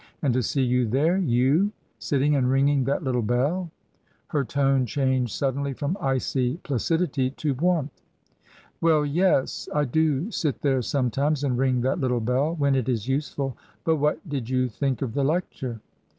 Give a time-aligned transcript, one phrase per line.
[0.23, 3.69] And to see you there— ^^«/ Sitting and ringing that little bell!"
[4.29, 8.01] Her tone changed suddenly from icy placidity to warmth."
[8.81, 9.69] Well, yes!
[9.75, 13.55] I do sit there sometimes and ring that little bell— when it is useful.
[13.83, 15.81] But what did you think of the lecture